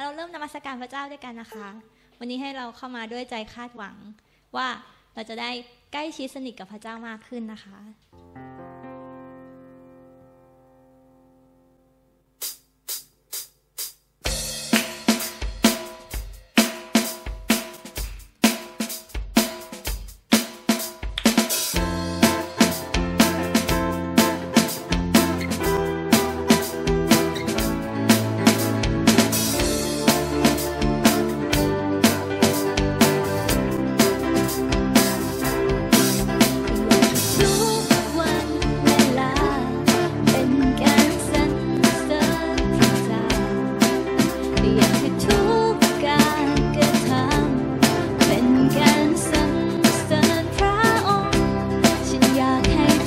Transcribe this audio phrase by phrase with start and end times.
[0.00, 1.68] เราเริ่มนมัสการพระเจ้าด้วยกันนะคะ
[2.18, 3.96] วันนี้ให้เราเข้ามาด้วยใจคาดหวัง
[4.56, 4.68] ว่า
[5.14, 5.50] เราจะได้
[5.92, 7.76] ใกล้ชิดสนิทกับพระเจ้ามากขึ้นนะคะ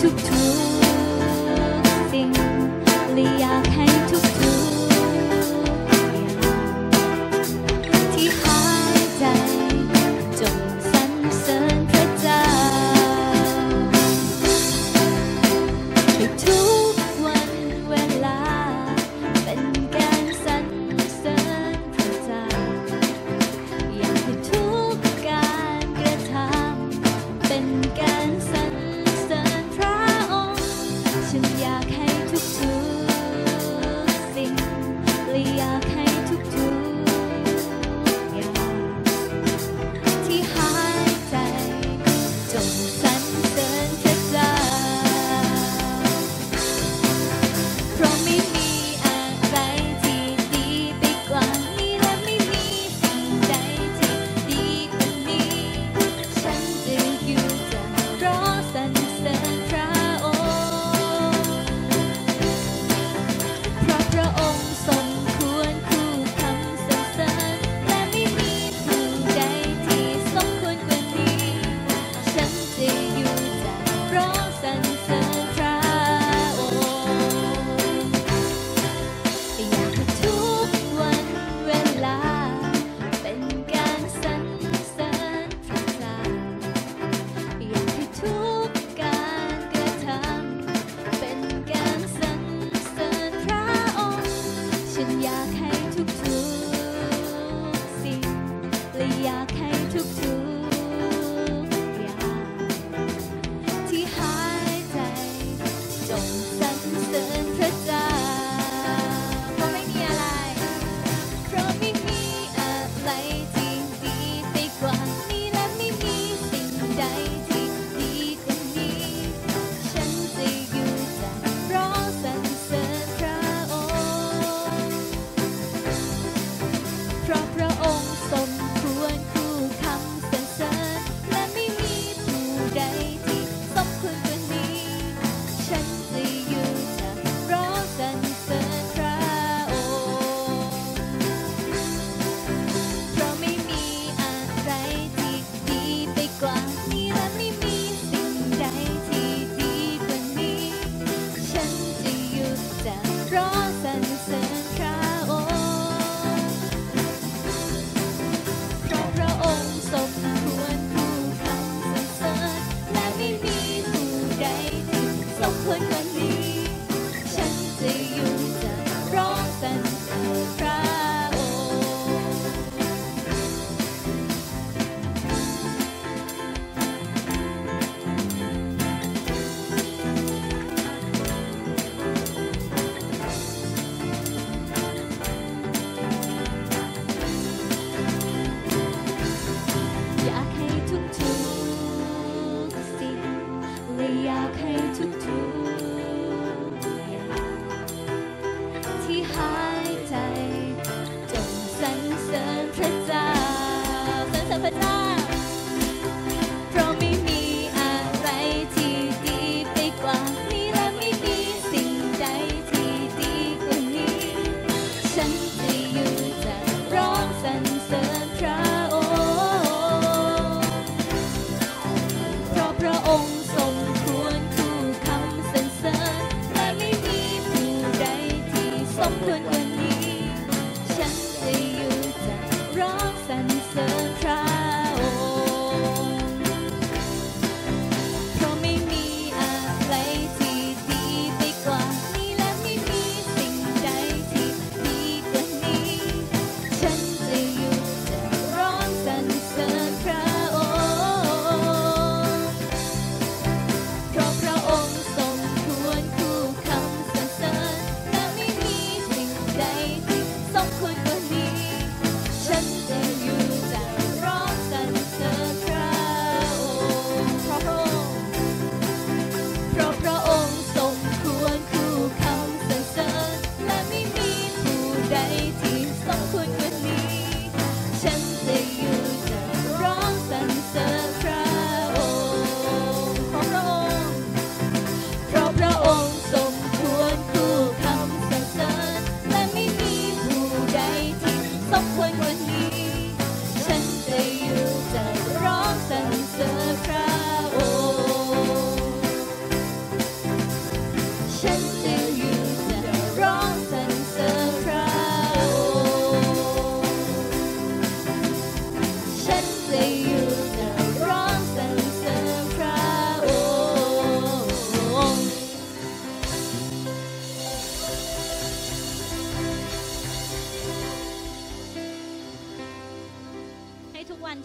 [0.03, 0.42] 툭툭.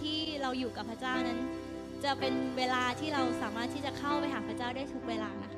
[0.03, 1.39] ที่เราอยู่กับพระเจ้านั้น
[2.05, 5.56] จะเป็นเวลาที่เราสามารถที่จะเข้าไปหาพระเจ้าได้ทุกเวลานะค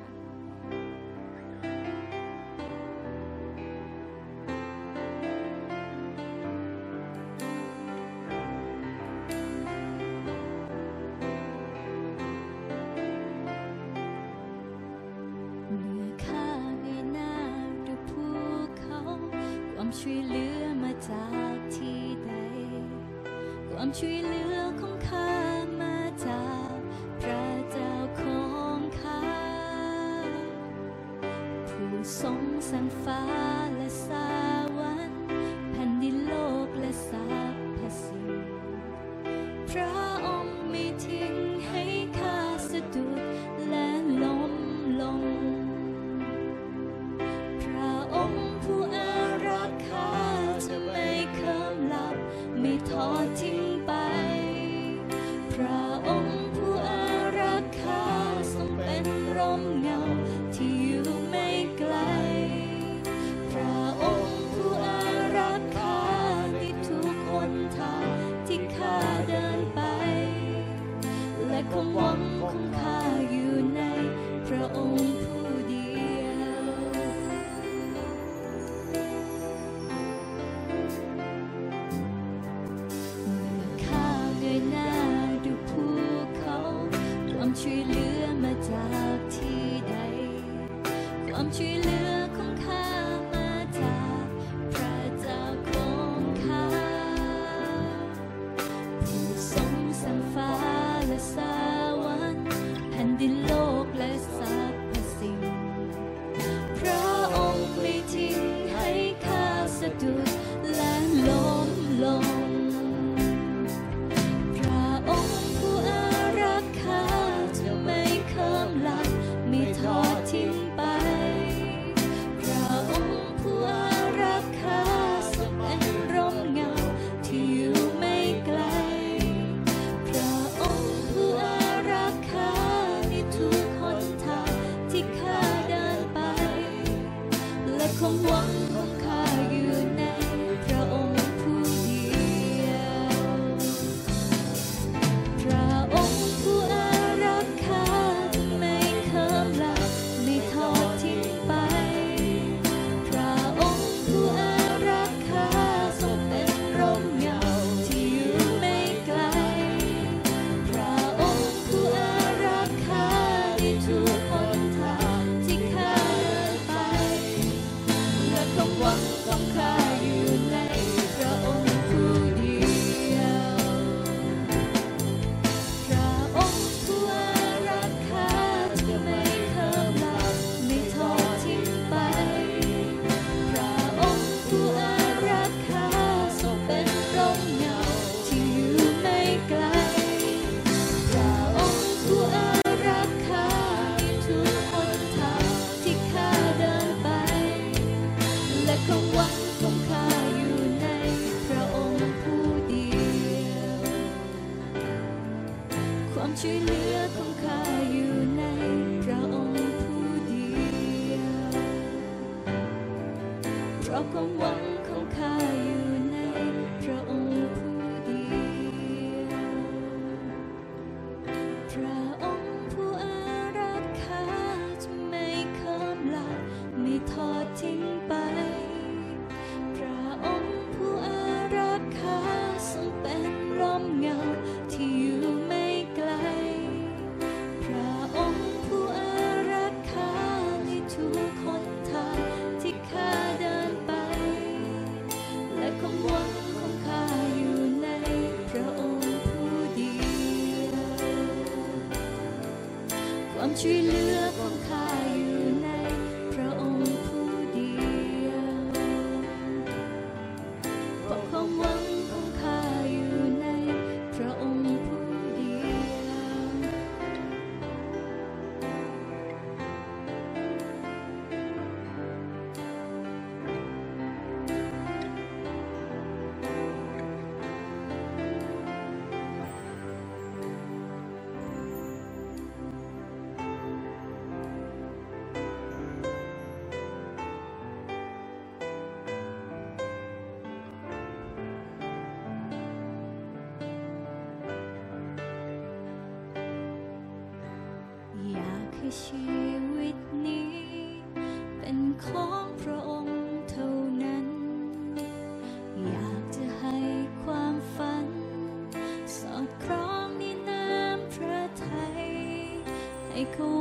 [213.91, 214.70] struck a one.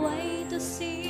[0.03, 1.10] ให้เ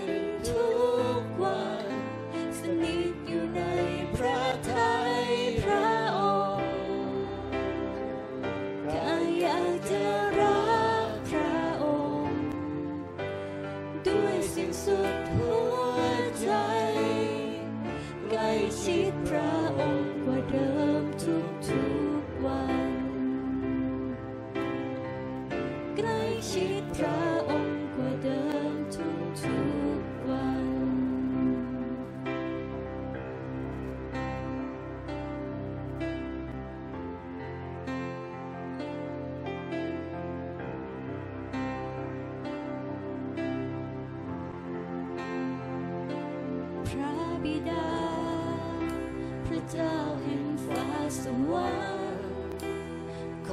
[0.00, 0.21] Spirit.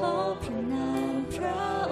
[0.02, 1.89] I'm proud.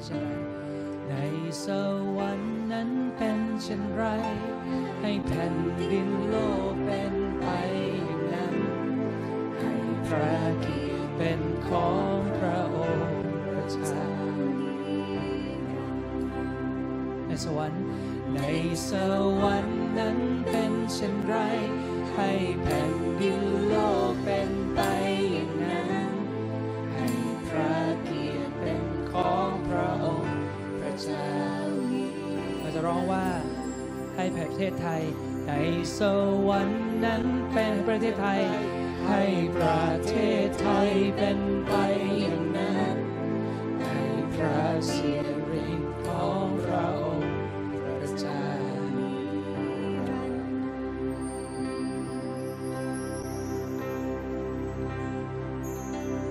[0.00, 0.40] ในสวรรค์นั้น
[0.76, 4.02] เป็นเช่นไรในสวรรค์นั้นเป็นเช่นไร
[5.00, 6.34] ให้แผ่นดินโล
[6.72, 7.46] กเป็นไป
[8.04, 8.56] อย่างนั้น
[9.58, 9.74] ให้
[10.06, 13.10] พระเกียรติเป็นของพระองค์
[13.52, 14.08] พระเจ้า
[17.26, 17.84] ในสวรรค์
[18.34, 18.40] ใน
[18.88, 18.90] ส
[19.42, 20.18] วรรค์นั้น
[20.50, 21.34] เป็นเช่นไร
[22.14, 22.30] ให้
[22.62, 22.79] แผ่
[34.62, 35.04] เทศไทย
[35.46, 35.52] ใน
[35.98, 36.00] ส
[36.48, 38.42] วรรค์นั้นเป็นประเทศไทย
[39.08, 39.22] ให้
[39.56, 41.74] ประเทศไทยเป็นไป
[42.20, 42.96] อย่างนั้น
[43.82, 44.00] ให้
[44.34, 44.60] พระ
[44.92, 45.12] สิ
[45.50, 45.68] ริ
[46.06, 47.34] ของพระองค์
[47.98, 48.44] พระเจ้า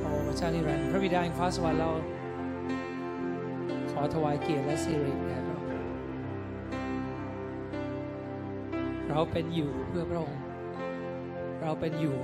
[0.02, 1.92] โอ้พระเจ้านิรันดร์พระบิดาแห่งฟ้าสวรรค์เรา
[3.92, 5.39] ขอถวายเกียรติและสิริแด่
[9.10, 10.42] เราเป็นอยู่เพื่อพระองค์
[11.62, 12.18] เราเป็นอยู่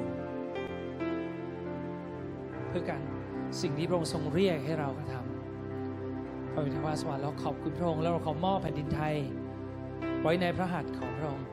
[2.67, 3.01] เพื่อการ
[3.61, 9.15] สิ่งที่พระองค์ทรงเรียกให้เรากระทำพระบิดาฟ้าสวรรค์เราขอบคุณพระองค์แล้วเราขอมอบแผ่นดินไทย
[10.21, 11.47] ไว้ในพระหัตถ์ของพระองค์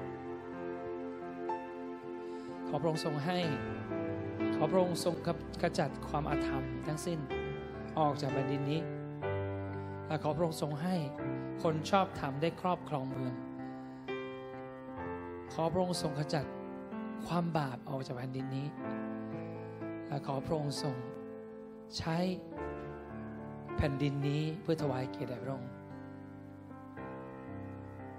[2.68, 3.38] ขอพระองค์ทรงให้
[4.54, 5.14] ขอพระองค์ทรง
[5.62, 7.18] กระจัดความอาธรรมทั้งสิ้น
[7.98, 8.80] ออกจากแผ่นดินนี้
[10.06, 10.96] และขอพระองค์ทรงให้
[11.62, 13.34] คนชอบธรรมได้ครอบครองเมือง
[15.52, 16.46] ขอพระองค์ทรงขจัด
[17.26, 18.66] ความบาปออกจากแผ่นดินนี้
[20.08, 20.96] และขอพระองค์ทรง
[21.98, 22.16] ใช้
[23.76, 25.70] แผ่นดินนี้เพื่อถวายเกียรติแด่พระองค์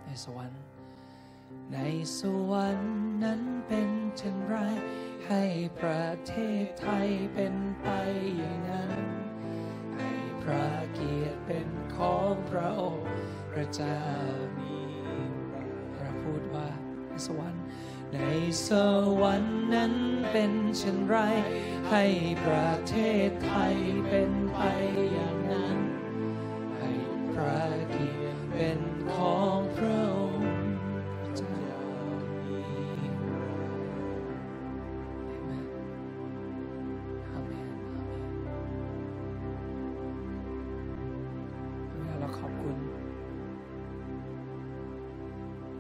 [0.06, 0.62] ในสวรรค์
[1.74, 1.78] ใน
[2.20, 4.56] สวรรค์นั้นเป็นเช่นไร
[5.28, 5.44] ให้
[5.80, 7.88] ประเทศไทยเป็นไป
[8.38, 9.04] อย่างนั้น
[9.98, 10.12] ให้
[10.44, 13.10] พระเกียรติเป็นของพระองค์
[13.52, 14.00] พระเจ้า
[14.58, 14.63] มี
[17.26, 17.64] สวรรค์
[18.14, 18.18] ใน
[18.68, 18.70] ส
[19.22, 19.94] วรรค์นั้น
[20.32, 21.16] เป็นเช่นไร
[21.90, 22.04] ให้
[22.46, 22.96] ประเท
[23.28, 23.76] ศไทย
[24.08, 24.60] เป็นไป
[25.12, 25.63] อย่างนั้น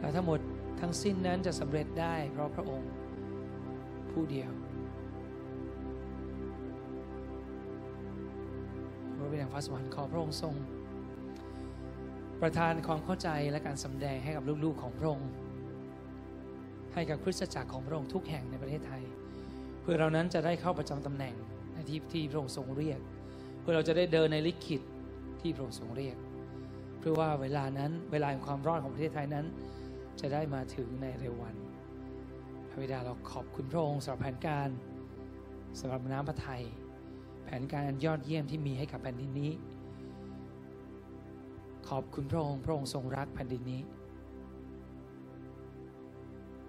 [0.04, 0.40] และทั้งหมด
[0.82, 2.92] ทั้งสิ้นนั้นจะสำเร็จได้เพราะพระองค์
[4.12, 4.52] ผู้เดียว
[9.18, 10.54] พระบิดาฟ้าสวรรค์ขอพระองค์ทรง
[12.42, 15.30] ประทานความเข้าใจและการสำแดงให้กับลูกๆของพระองค์
[16.94, 19.04] ให้กับคริสตจักรของพระองค์ทุกแห่งในประเทศไทย
[19.82, 21.36] เพื่อเรานั้นจะได้เข้าประจำตำแหน่ง
[21.74, 23.00] ในที่ที่พระองค์ทรงเรียก
[23.62, 24.82] เพื่อเราจะได้เดินในลิขิต
[25.42, 26.18] ที่พระองค์ทรงเรียก
[27.00, 29.46] เพื่อว่าเวลานั้นเวลาแห่งความรอดของประเทศไทยนั้น
[30.20, 31.56] จะได้มาถึงในเร็ววัน
[32.70, 34.70] พระบิดาเราขอบคุณพระองค์สำหรับแผนการ
[35.80, 36.64] สำหรับน้ำพระทัย
[37.44, 39.52] แผนการอันยอดเยี่ยมที่มีให้กับแผ่นดินนี้
[41.90, 43.82] ขอบคุณพระองค์พระองค์ทรงรักแผ่นดินนี้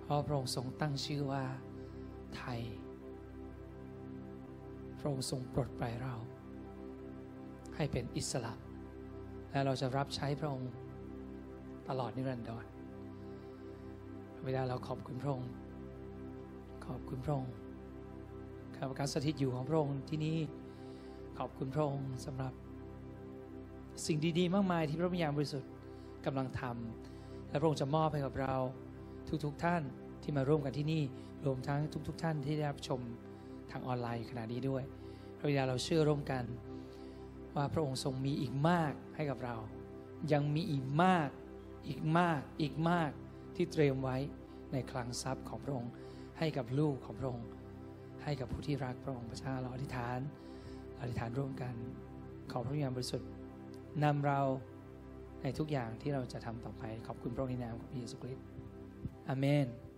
[0.00, 1.44] เพราะพระองค์ทรงตั้งชื่อว่า
[2.37, 2.61] ไทย
[4.98, 6.14] พระองค์ทรงปลดปล่อยเรา
[7.76, 8.52] ให้เป็นอิสระ
[9.50, 10.70] และเราจะรับใช้พระองค์
[11.88, 12.64] ตลอดนิรันดร
[14.44, 15.50] เวลาเราขอบคุณพระองค์
[16.87, 17.52] ขอบคุณพระองค์
[18.76, 20.38] กับการสถิตอยู่ของพระองค์ที่นี่
[21.38, 22.52] ขอบคุณพระองค์สำหรับ
[24.07, 25.70] สิ่งดีๆ มากมายที่พระวิญญาณบริสุทธิ์
[26.26, 28.57] กำลังทำและพระองค์จะมอบให้กับเรา
[29.44, 29.83] ทุกๆท่าน
[30.22, 31.02] ที่มาร่วมกันที่นี่
[31.46, 33.00] รวมทั้งทุกๆท่านที่ได้รับชม
[33.70, 34.83] ทางออนไลน์ขณะนี้ด้วย
[35.38, 36.44] พระวิญญาณเราเชื่อร่วมกัน
[37.54, 39.57] ว่าพระองค์ทรงมีอีกมากให้กับเรา
[40.33, 41.28] ยังมีอีกมาก
[41.87, 43.11] อีกมาก อีกมาก
[43.57, 44.17] ที่เตรียมไว้
[44.73, 45.93] ในคลังทรัพย์ของพระองค์
[46.38, 47.49] ให้กับลูกของพระองค์
[48.25, 50.19] ให้กับผู้ที่รักพระองค์พระเจ้าเราอธิษฐาน
[51.01, 51.75] อธิษฐานร่วมกัน
[52.53, 53.31] ขอพระวิญญาณบริสุทธิ์
[54.05, 54.40] นำเรา
[55.43, 58.47] ในทุกอย่างที่เราจะทำต่อไป ขอบคุณพระองค์ในนามของพระเยซูคริสต์
[59.29, 59.67] อเมน